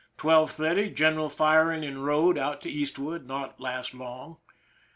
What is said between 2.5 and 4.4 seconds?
to eastward— not last long.